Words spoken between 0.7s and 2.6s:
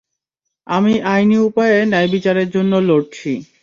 আমি আইনি উপায়ে ন্যায়বিচারের